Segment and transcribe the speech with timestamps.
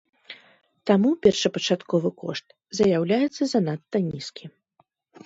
[0.89, 2.47] Таму першапачатковы кошт
[2.79, 4.45] заяўляецца занадта нізкі.